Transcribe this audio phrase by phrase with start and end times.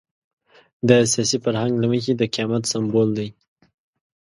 [0.87, 3.29] د سیاسي فرهنګ له مخې د قیامت سمبول دی.